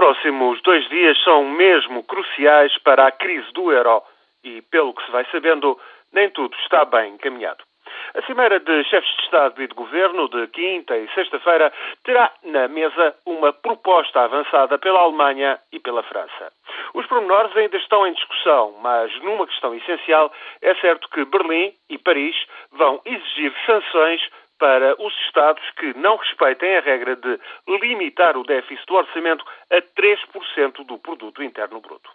[0.00, 4.02] próximos dois dias são mesmo cruciais para a crise do euro
[4.42, 5.78] e, pelo que se vai sabendo,
[6.10, 7.62] nem tudo está bem encaminhado.
[8.14, 11.70] A Cimeira de Chefes de Estado e de Governo de quinta e sexta-feira
[12.02, 16.50] terá na mesa uma proposta avançada pela Alemanha e pela França.
[16.94, 20.32] Os pormenores ainda estão em discussão, mas numa questão essencial
[20.62, 22.36] é certo que Berlim e Paris
[22.72, 24.22] vão exigir sanções
[24.60, 29.80] para os Estados que não respeitem a regra de limitar o déficit do orçamento a
[29.80, 32.10] 3% do produto interno bruto.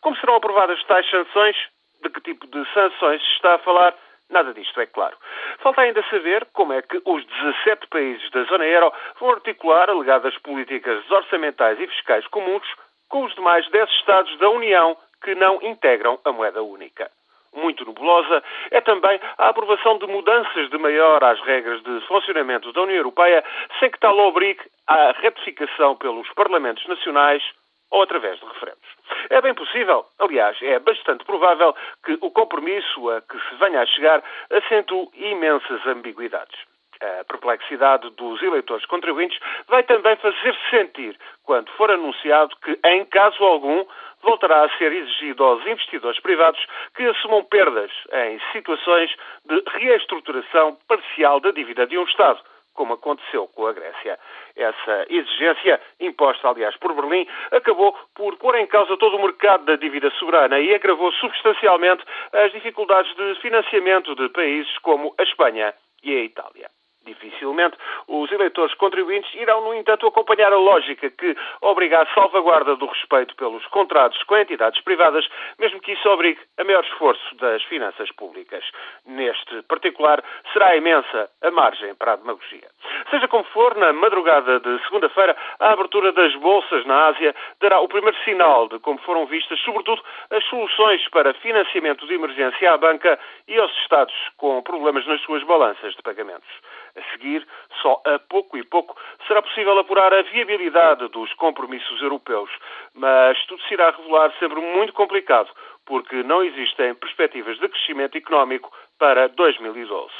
[0.00, 1.56] Como serão aprovadas tais sanções?
[2.02, 3.94] De que tipo de sanções se está a falar?
[4.28, 5.16] Nada disto é claro.
[5.60, 10.36] Falta ainda saber como é que os 17 países da zona euro vão articular alegadas
[10.38, 12.66] políticas orçamentais e fiscais comuns
[13.08, 17.10] com os demais 10 Estados da União que não integram a moeda única
[17.54, 22.82] muito nebulosa, é também a aprovação de mudanças de maior às regras de funcionamento da
[22.82, 23.44] União Europeia,
[23.78, 27.42] sem que tal obrigue à ratificação pelos Parlamentos Nacionais
[27.90, 28.88] ou através de referendos.
[29.30, 33.86] É bem possível, aliás, é bastante provável que o compromisso a que se venha a
[33.86, 36.58] chegar acentue imensas ambiguidades.
[37.00, 39.38] A perplexidade dos eleitores contribuintes
[39.68, 43.84] vai também fazer-se sentir quando for anunciado que, em caso algum,
[44.24, 46.60] voltará a ser exigido aos investidores privados
[46.96, 52.40] que assumam perdas em situações de reestruturação parcial da dívida de um Estado,
[52.72, 54.18] como aconteceu com a Grécia.
[54.56, 59.76] Essa exigência, imposta aliás por Berlim, acabou por pôr em causa todo o mercado da
[59.76, 66.16] dívida soberana e agravou substancialmente as dificuldades de financiamento de países como a Espanha e
[66.16, 66.68] a Itália.
[67.04, 67.76] Dificilmente
[68.08, 73.36] os eleitores contribuintes irão, no entanto, acompanhar a lógica que obriga à salvaguarda do respeito
[73.36, 75.26] pelos contratos com entidades privadas,
[75.58, 78.64] mesmo que isso obrigue a maior esforço das finanças públicas.
[79.06, 82.73] Neste particular, será imensa a margem para a demagogia.
[83.14, 87.86] Seja como for, na madrugada de segunda-feira, a abertura das bolsas na Ásia dará o
[87.86, 93.16] primeiro sinal de como foram vistas, sobretudo, as soluções para financiamento de emergência à banca
[93.46, 96.48] e aos Estados com problemas nas suas balanças de pagamentos.
[96.96, 97.46] A seguir,
[97.80, 98.96] só a pouco e pouco,
[99.28, 102.50] será possível apurar a viabilidade dos compromissos europeus,
[102.96, 105.50] mas tudo se irá revelar sempre muito complicado,
[105.86, 110.10] porque não existem perspectivas de crescimento económico para 2012.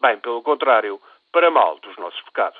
[0.00, 1.00] Bem, pelo contrário,
[1.34, 2.58] para mal dos nossos pecados.